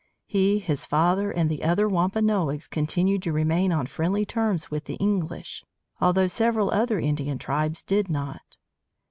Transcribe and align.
He, 0.25 0.57
his 0.57 0.87
father, 0.87 1.29
and 1.29 1.47
the 1.47 1.63
other 1.63 1.87
Wampanoags 1.87 2.67
continued 2.67 3.21
to 3.21 3.31
remain 3.31 3.71
on 3.71 3.85
friendly 3.85 4.25
terms 4.25 4.71
with 4.71 4.85
the 4.85 4.95
English, 4.95 5.63
although 5.99 6.25
several 6.25 6.71
other 6.71 6.99
Indian 6.99 7.37
tribes 7.37 7.83
did 7.83 8.09
not. 8.09 8.57